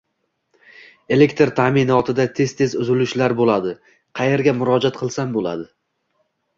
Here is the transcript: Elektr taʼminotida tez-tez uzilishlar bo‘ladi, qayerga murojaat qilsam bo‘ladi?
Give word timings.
Elektr 1.17 1.51
taʼminotida 1.59 2.27
tez-tez 2.41 2.75
uzilishlar 2.87 3.39
bo‘ladi, 3.45 3.77
qayerga 4.23 4.59
murojaat 4.61 5.03
qilsam 5.05 5.41
bo‘ladi? 5.41 5.75